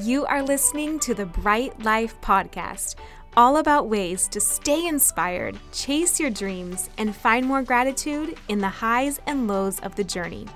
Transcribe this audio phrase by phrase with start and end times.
[0.00, 2.94] You are listening to the Bright Life Podcast,
[3.36, 8.70] all about ways to stay inspired, chase your dreams, and find more gratitude in the
[8.70, 10.46] highs and lows of the journey.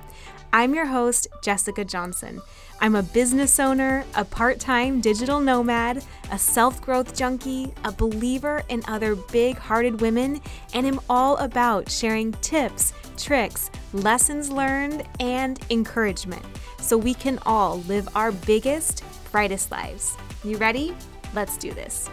[0.54, 2.40] I'm your host, Jessica Johnson.
[2.80, 8.62] I'm a business owner, a part time digital nomad, a self growth junkie, a believer
[8.70, 10.40] in other big hearted women,
[10.72, 16.44] and am all about sharing tips, tricks, lessons learned, and encouragement
[16.78, 19.02] so we can all live our biggest,
[19.32, 20.16] brightest lives.
[20.44, 20.94] You ready?
[21.34, 22.08] Let's do this.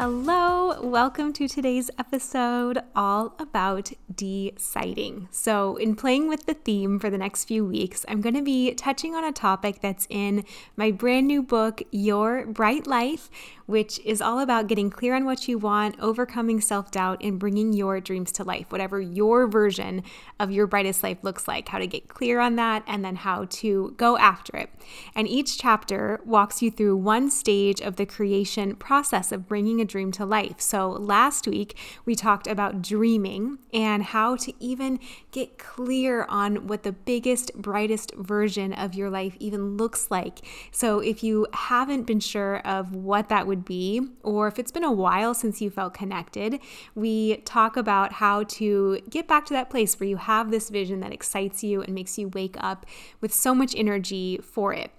[0.00, 5.26] Hello, welcome to today's episode all about deciding.
[5.32, 8.72] So, in playing with the theme for the next few weeks, I'm going to be
[8.74, 10.44] touching on a topic that's in
[10.76, 13.28] my brand new book, Your Bright Life,
[13.66, 17.72] which is all about getting clear on what you want, overcoming self doubt, and bringing
[17.72, 20.04] your dreams to life, whatever your version
[20.38, 23.46] of your brightest life looks like, how to get clear on that, and then how
[23.50, 24.70] to go after it.
[25.16, 29.87] And each chapter walks you through one stage of the creation process of bringing a
[29.88, 30.60] dream to life.
[30.60, 35.00] So last week, we talked about dreaming and how to even
[35.32, 40.40] get clear on what the biggest, brightest version of your life even looks like.
[40.70, 44.84] So if you haven't been sure of what that would be, or if it's been
[44.84, 46.60] a while since you felt connected,
[46.94, 51.00] we talk about how to get back to that place where you have this vision
[51.00, 52.86] that excites you and makes you wake up
[53.20, 54.92] with so much energy for it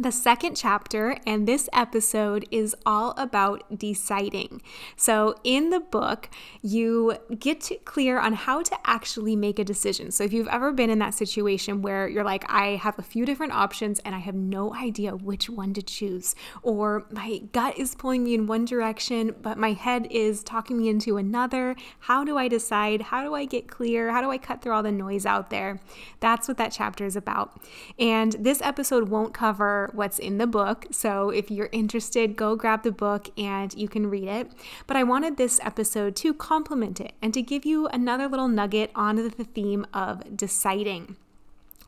[0.00, 4.62] the second chapter and this episode is all about deciding.
[4.96, 6.30] So, in the book,
[6.62, 10.10] you get clear on how to actually make a decision.
[10.10, 13.26] So, if you've ever been in that situation where you're like, I have a few
[13.26, 17.94] different options and I have no idea which one to choose, or my gut is
[17.94, 22.38] pulling me in one direction, but my head is talking me into another, how do
[22.38, 23.02] I decide?
[23.02, 24.12] How do I get clear?
[24.12, 25.78] How do I cut through all the noise out there?
[26.20, 27.60] That's what that chapter is about.
[27.98, 30.86] And this episode won't cover what's in the book.
[30.90, 34.50] So if you're interested, go grab the book and you can read it.
[34.86, 38.90] But I wanted this episode to complement it and to give you another little nugget
[38.94, 41.16] on the theme of deciding.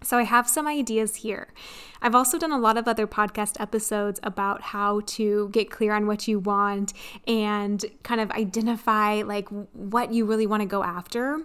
[0.03, 1.49] So, I have some ideas here.
[2.01, 6.07] I've also done a lot of other podcast episodes about how to get clear on
[6.07, 6.93] what you want
[7.29, 11.41] and kind of identify like what you really want to go after.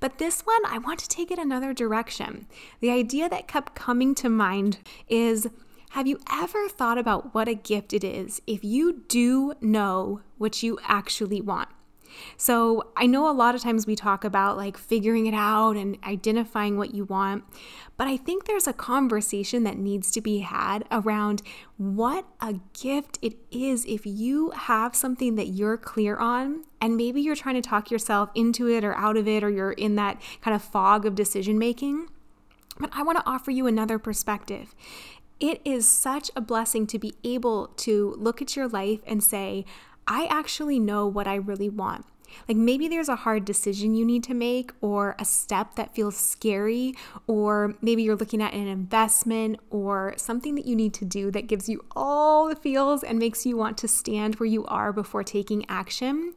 [0.00, 2.46] But this one, I want to take it another direction.
[2.80, 4.78] The idea that kept coming to mind
[5.08, 5.48] is
[5.92, 10.62] have you ever thought about what a gift it is if you do know what
[10.62, 11.68] you actually want?
[12.38, 15.98] So, I know a lot of times we talk about like figuring it out and
[16.02, 17.44] identifying what you want,
[17.98, 21.42] but I think there's a conversation that needs to be had around
[21.76, 27.20] what a gift it is if you have something that you're clear on and maybe
[27.20, 30.20] you're trying to talk yourself into it or out of it or you're in that
[30.40, 32.08] kind of fog of decision making.
[32.78, 34.74] But I want to offer you another perspective.
[35.42, 39.64] It is such a blessing to be able to look at your life and say,
[40.06, 42.06] I actually know what I really want.
[42.46, 46.16] Like maybe there's a hard decision you need to make, or a step that feels
[46.16, 46.94] scary,
[47.26, 51.48] or maybe you're looking at an investment or something that you need to do that
[51.48, 55.24] gives you all the feels and makes you want to stand where you are before
[55.24, 56.34] taking action.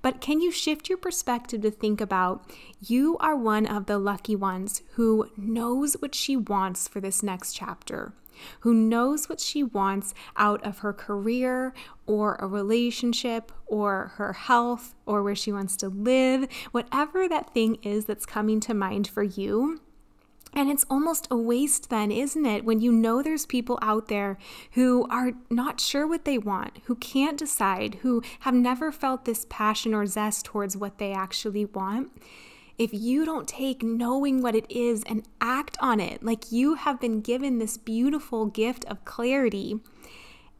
[0.00, 2.48] But can you shift your perspective to think about
[2.80, 7.54] you are one of the lucky ones who knows what she wants for this next
[7.54, 8.12] chapter?
[8.60, 11.72] Who knows what she wants out of her career
[12.06, 17.76] or a relationship or her health or where she wants to live, whatever that thing
[17.82, 19.80] is that's coming to mind for you.
[20.56, 22.64] And it's almost a waste, then, isn't it?
[22.64, 24.38] When you know there's people out there
[24.72, 29.46] who are not sure what they want, who can't decide, who have never felt this
[29.50, 32.12] passion or zest towards what they actually want
[32.78, 37.00] if you don't take knowing what it is and act on it, like you have
[37.00, 39.80] been given this beautiful gift of clarity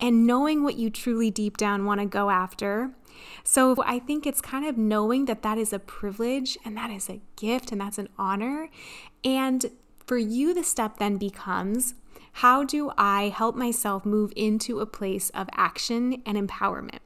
[0.01, 2.91] and knowing what you truly deep down want to go after.
[3.43, 7.09] So I think it's kind of knowing that that is a privilege and that is
[7.09, 8.69] a gift and that's an honor.
[9.25, 9.67] And
[10.07, 11.95] for you, the step then becomes
[12.39, 16.99] how do I help myself move into a place of action and empowerment?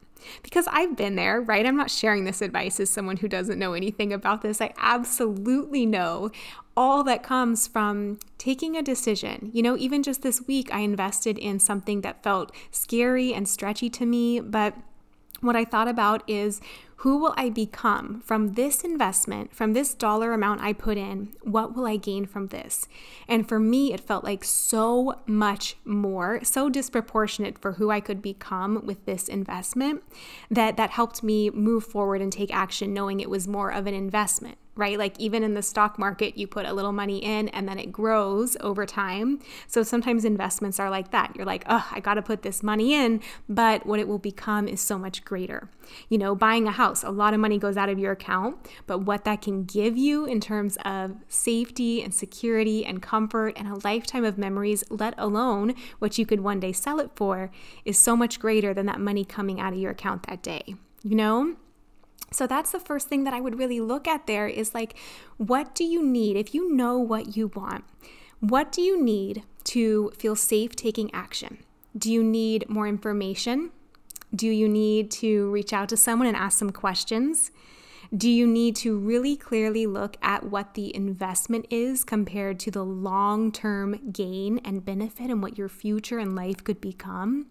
[0.43, 1.67] Because I've been there, right?
[1.67, 4.61] I'm not sharing this advice as someone who doesn't know anything about this.
[4.61, 6.31] I absolutely know
[6.76, 9.50] all that comes from taking a decision.
[9.53, 13.91] You know, even just this week, I invested in something that felt scary and stretchy
[13.91, 14.75] to me, but
[15.41, 16.61] what I thought about is
[17.03, 21.29] Who will I become from this investment, from this dollar amount I put in?
[21.43, 22.89] What will I gain from this?
[23.29, 28.21] And for me, it felt like so much more, so disproportionate for who I could
[28.21, 30.03] become with this investment
[30.50, 33.95] that that helped me move forward and take action knowing it was more of an
[33.95, 34.97] investment right?
[34.97, 37.91] Like even in the stock market, you put a little money in and then it
[37.91, 39.41] grows over time.
[39.67, 41.35] So sometimes investments are like that.
[41.35, 44.69] You're like, oh, I got to put this money in, but what it will become
[44.69, 45.69] is so much greater.
[46.09, 48.56] You know, buying a house, a lot of money goes out of your account,
[48.87, 53.69] but what that can give you in terms of safety and security and comfort and
[53.69, 57.50] a lifetime of memories, let alone what you could one day sell it for,
[57.85, 60.75] is so much greater than that money coming out of your account that day.
[61.02, 61.56] You know?
[62.31, 64.96] So that's the first thing that I would really look at there is like,
[65.38, 66.37] what do you need?
[66.37, 67.85] If you know what you want,
[68.40, 71.58] what do you need to feel safe taking action?
[71.96, 73.70] Do you need more information?
[74.35, 77.51] Do you need to reach out to someone and ask some questions?
[78.17, 82.85] Do you need to really clearly look at what the investment is compared to the
[82.85, 87.47] long term gain and benefit and what your future and life could become?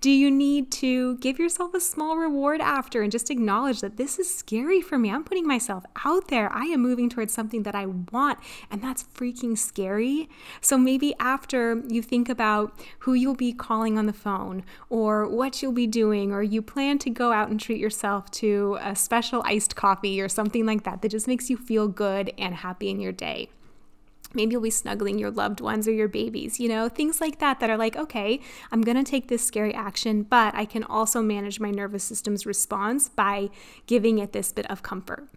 [0.00, 4.18] Do you need to give yourself a small reward after and just acknowledge that this
[4.18, 5.10] is scary for me?
[5.10, 6.52] I'm putting myself out there.
[6.52, 8.38] I am moving towards something that I want,
[8.70, 10.28] and that's freaking scary.
[10.60, 15.62] So maybe after you think about who you'll be calling on the phone or what
[15.62, 19.42] you'll be doing, or you plan to go out and treat yourself to a special
[19.46, 23.00] iced coffee or something like that that just makes you feel good and happy in
[23.00, 23.48] your day.
[24.34, 27.60] Maybe you'll be snuggling your loved ones or your babies, you know, things like that
[27.60, 28.40] that are like, okay,
[28.72, 32.46] I'm going to take this scary action, but I can also manage my nervous system's
[32.46, 33.50] response by
[33.86, 35.28] giving it this bit of comfort.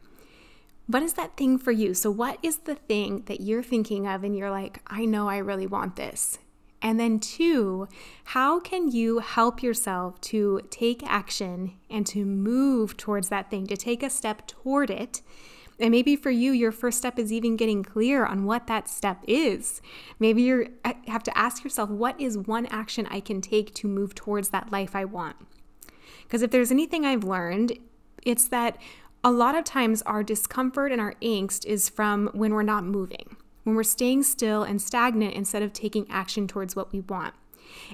[0.87, 1.93] What is that thing for you?
[1.93, 5.37] So, what is the thing that you're thinking of and you're like, I know I
[5.37, 6.39] really want this?
[6.81, 7.89] And then, two,
[8.23, 13.75] how can you help yourself to take action and to move towards that thing, to
[13.75, 15.21] take a step toward it
[15.79, 19.23] and maybe for you, your first step is even getting clear on what that step
[19.27, 19.81] is.
[20.19, 23.87] Maybe you uh, have to ask yourself, what is one action I can take to
[23.87, 25.35] move towards that life I want?
[26.23, 27.73] Because if there's anything I've learned,
[28.23, 28.77] it's that
[29.23, 33.37] a lot of times our discomfort and our angst is from when we're not moving,
[33.63, 37.33] when we're staying still and stagnant instead of taking action towards what we want.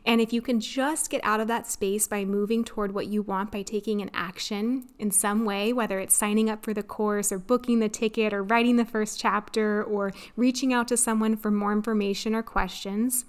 [0.05, 3.21] And if you can just get out of that space by moving toward what you
[3.21, 7.31] want by taking an action in some way, whether it's signing up for the course
[7.31, 11.51] or booking the ticket or writing the first chapter or reaching out to someone for
[11.51, 13.25] more information or questions,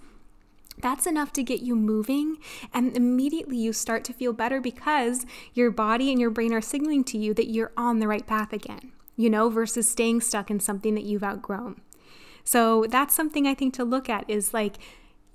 [0.79, 2.39] that's enough to get you moving,
[2.73, 7.05] and immediately you start to feel better because your body and your brain are signaling
[7.05, 10.59] to you that you're on the right path again, you know, versus staying stuck in
[10.59, 11.81] something that you've outgrown.
[12.43, 14.75] So that's something I think to look at is like,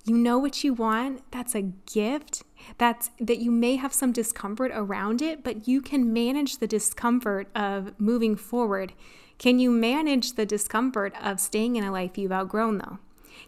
[0.06, 2.44] you know what you want that's a gift
[2.78, 7.48] that's that you may have some discomfort around it but you can manage the discomfort
[7.56, 8.94] of moving forward.
[9.38, 13.00] Can you manage the discomfort of staying in a life you've outgrown though?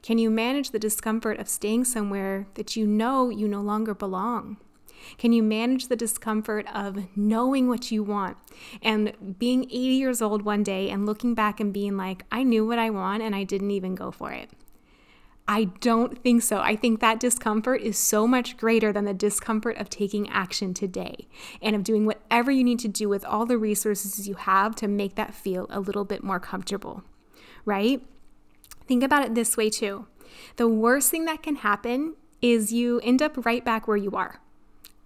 [0.01, 4.57] Can you manage the discomfort of staying somewhere that you know you no longer belong?
[5.17, 8.37] Can you manage the discomfort of knowing what you want
[8.81, 12.65] and being 80 years old one day and looking back and being like, I knew
[12.65, 14.51] what I want and I didn't even go for it?
[15.47, 16.59] I don't think so.
[16.59, 21.27] I think that discomfort is so much greater than the discomfort of taking action today
[21.61, 24.87] and of doing whatever you need to do with all the resources you have to
[24.87, 27.03] make that feel a little bit more comfortable,
[27.65, 28.01] right?
[28.87, 30.07] Think about it this way too.
[30.55, 34.39] The worst thing that can happen is you end up right back where you are.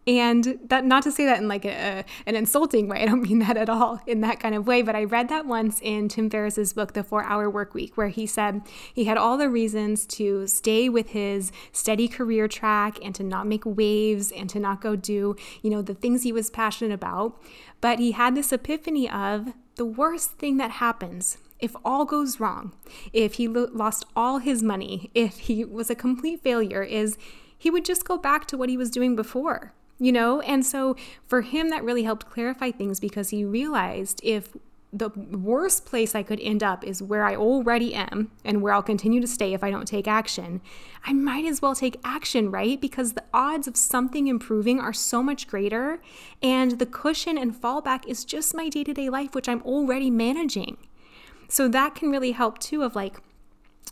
[0.08, 3.02] And that not to say that in like a, an insulting way.
[3.02, 4.84] I don't mean that at all in that kind of way.
[4.84, 8.10] But I read that once in Tim Ferriss's book, The Four Hour Work Week, where
[8.10, 8.62] he said
[8.94, 13.48] he had all the reasons to stay with his steady career track and to not
[13.48, 17.42] make waves and to not go do, you know, the things he was passionate about.
[17.82, 22.74] But he had this epiphany of the worst thing that happens if all goes wrong,
[23.14, 27.18] if he lo- lost all his money, if he was a complete failure, is
[27.58, 30.42] he would just go back to what he was doing before you know?
[30.42, 34.56] And so for him, that really helped clarify things because he realized if
[34.94, 38.82] the worst place I could end up is where I already am and where I'll
[38.82, 40.62] continue to stay if I don't take action.
[41.04, 42.80] I might as well take action, right?
[42.80, 46.02] Because the odds of something improving are so much greater,
[46.42, 50.10] and the cushion and fallback is just my day to day life, which I'm already
[50.10, 50.78] managing.
[51.50, 53.18] So that can really help too, of like,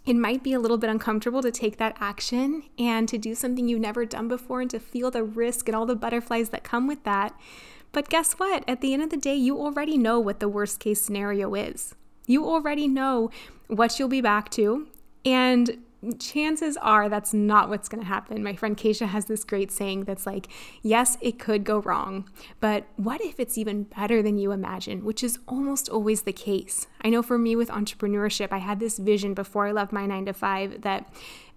[0.05, 3.67] it might be a little bit uncomfortable to take that action and to do something
[3.67, 6.87] you've never done before and to feel the risk and all the butterflies that come
[6.87, 7.33] with that.
[7.93, 8.63] But guess what?
[8.67, 11.95] At the end of the day, you already know what the worst case scenario is.
[12.25, 13.29] You already know
[13.67, 14.87] what you'll be back to.
[15.23, 15.83] And
[16.19, 18.43] chances are that's not what's going to happen.
[18.43, 20.47] My friend Keisha has this great saying that's like,
[20.81, 22.29] yes, it could go wrong,
[22.59, 26.87] but what if it's even better than you imagine, which is almost always the case.
[27.01, 30.25] I know for me with entrepreneurship, I had this vision before I left my nine
[30.25, 31.11] to five that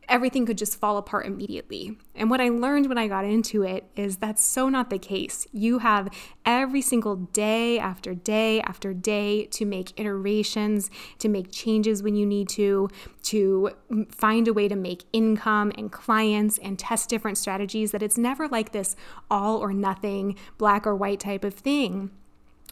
[0.09, 1.97] everything could just fall apart immediately.
[2.15, 5.47] And what I learned when I got into it is that's so not the case.
[5.53, 6.09] You have
[6.45, 12.27] every single day after day after day to make iterations, to make changes when you
[12.27, 12.89] need to,
[13.25, 13.71] to
[14.11, 18.49] find a way to make income and clients and test different strategies, that it's never
[18.49, 18.97] like this
[19.31, 22.11] all or nothing, black or white type of thing.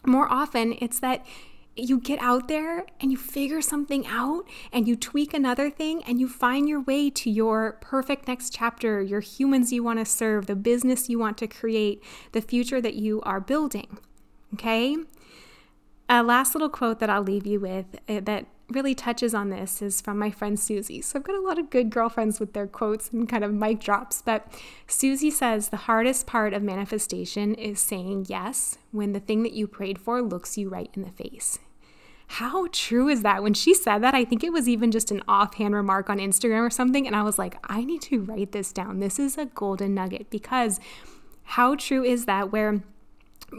[0.05, 1.25] More often, it's that
[1.75, 6.19] you get out there and you figure something out and you tweak another thing and
[6.19, 10.45] you find your way to your perfect next chapter, your humans you want to serve,
[10.45, 12.01] the business you want to create,
[12.31, 13.97] the future that you are building.
[14.53, 14.97] Okay?
[16.07, 19.81] A last little quote that I'll leave you with uh, that really touches on this
[19.81, 21.01] is from my friend Susie.
[21.01, 23.79] So I've got a lot of good girlfriends with their quotes and kind of mic
[23.79, 24.47] drops, but
[24.87, 29.67] Susie says the hardest part of manifestation is saying yes when the thing that you
[29.67, 31.59] prayed for looks you right in the face.
[32.27, 33.43] How true is that?
[33.43, 36.65] When she said that, I think it was even just an offhand remark on Instagram
[36.65, 37.05] or something.
[37.05, 38.99] And I was like, I need to write this down.
[38.99, 40.79] This is a golden nugget because
[41.43, 42.51] how true is that?
[42.51, 42.83] Where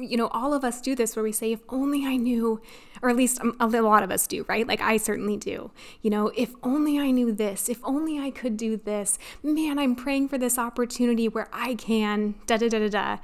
[0.01, 2.61] you know, all of us do this where we say, if only I knew,
[3.03, 4.67] or at least um, a lot of us do, right?
[4.67, 5.71] Like I certainly do.
[6.03, 9.95] You know, if only I knew this, if only I could do this, man, I'm
[9.95, 13.19] praying for this opportunity where I can, da da da da da.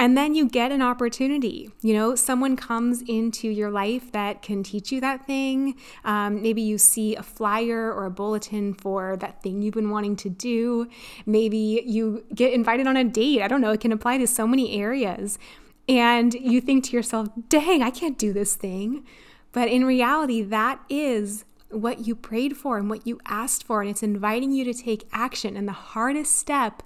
[0.00, 1.70] And then you get an opportunity.
[1.82, 5.76] You know, someone comes into your life that can teach you that thing.
[6.06, 10.16] Um, maybe you see a flyer or a bulletin for that thing you've been wanting
[10.16, 10.88] to do.
[11.26, 13.42] Maybe you get invited on a date.
[13.42, 15.38] I don't know, it can apply to so many areas.
[15.86, 19.04] And you think to yourself, dang, I can't do this thing.
[19.52, 23.82] But in reality, that is what you prayed for and what you asked for.
[23.82, 25.58] And it's inviting you to take action.
[25.58, 26.82] And the hardest step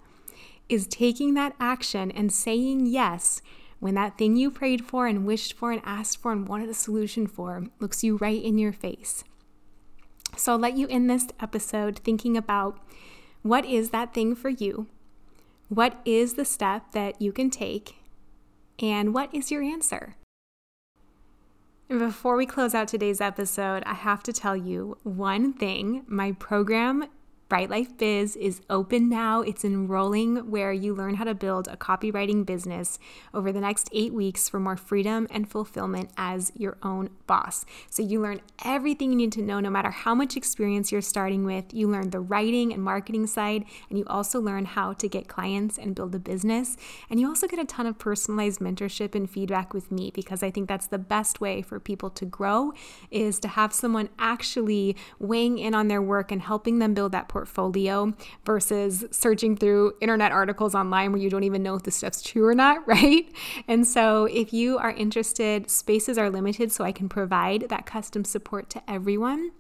[0.68, 3.42] is taking that action and saying yes
[3.80, 6.75] when that thing you prayed for and wished for and asked for and wanted a
[6.75, 9.25] solution for looks you right in your face.
[10.37, 12.78] So I'll let you end this episode thinking about
[13.42, 14.87] what is that thing for you?
[15.68, 17.97] What is the step that you can take?
[18.78, 20.16] And what is your answer?
[21.88, 26.02] Before we close out today's episode, I have to tell you one thing.
[26.06, 27.04] My program
[27.55, 29.41] Bright Life Biz is open now.
[29.43, 32.99] It's enrolling where you learn how to build a copywriting business
[33.33, 37.65] over the next eight weeks for more freedom and fulfillment as your own boss.
[37.91, 41.45] So you learn everything you need to know, no matter how much experience you're starting
[41.45, 41.73] with.
[41.73, 45.79] You learn the writing and marketing side, and you also learn how to get clients
[45.79, 46.77] and build a business.
[47.09, 50.51] And you also get a ton of personalized mentorship and feedback with me because I
[50.51, 52.73] think that's the best way for people to grow
[53.13, 57.29] is to have someone actually weighing in on their work and helping them build that
[57.29, 57.44] portfolio
[58.45, 62.47] versus searching through internet articles online where you don't even know if the stuff's true
[62.47, 63.31] or not, right?
[63.69, 68.25] And so if you are interested, spaces are limited so I can provide that custom
[68.25, 69.53] support to everyone.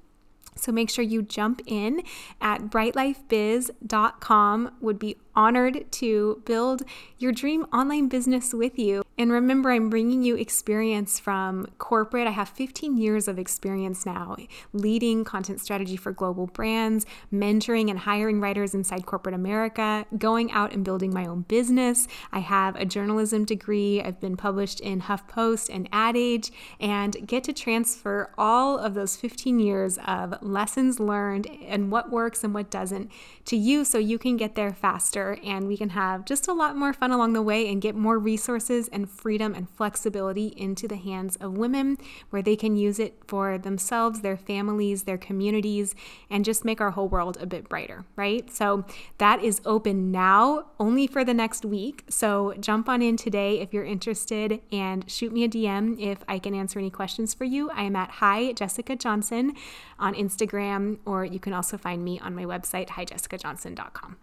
[0.56, 2.02] So make sure you jump in
[2.40, 4.70] at brightlifebiz.com.
[4.80, 6.82] Would be honored to build
[7.18, 9.02] your dream online business with you.
[9.16, 12.26] And remember, I'm bringing you experience from corporate.
[12.26, 14.36] I have 15 years of experience now
[14.72, 20.72] leading content strategy for global brands, mentoring and hiring writers inside corporate America, going out
[20.72, 22.08] and building my own business.
[22.32, 24.02] I have a journalism degree.
[24.02, 26.50] I've been published in HuffPost and Ad Age,
[26.80, 32.42] and get to transfer all of those 15 years of lessons learned and what works
[32.42, 33.10] and what doesn't
[33.44, 36.76] to you so you can get there faster and we can have just a lot
[36.76, 40.96] more fun along the way and get more resources and freedom and flexibility into the
[40.96, 41.96] hands of women
[42.30, 45.94] where they can use it for themselves, their families, their communities,
[46.30, 48.50] and just make our whole world a bit brighter, right?
[48.52, 48.84] So
[49.18, 52.04] that is open now only for the next week.
[52.08, 56.38] So jump on in today if you're interested and shoot me a DM if I
[56.38, 57.70] can answer any questions for you.
[57.70, 59.54] I am at Hi Jessica Johnson
[59.98, 64.16] on Instagram, or you can also find me on my website, hijessicajohnson.com.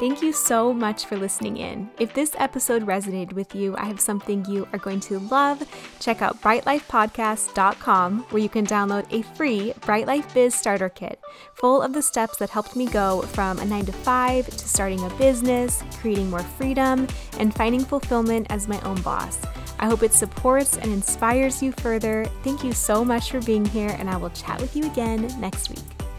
[0.00, 1.90] Thank you so much for listening in.
[1.98, 5.62] If this episode resonated with you, I have something you are going to love.
[6.00, 11.20] Check out brightlifepodcast.com where you can download a free Bright Life Biz starter kit
[11.52, 15.04] full of the steps that helped me go from a 9 to 5 to starting
[15.04, 17.06] a business, creating more freedom,
[17.38, 19.38] and finding fulfillment as my own boss.
[19.80, 22.24] I hope it supports and inspires you further.
[22.42, 25.68] Thank you so much for being here, and I will chat with you again next
[25.68, 26.09] week.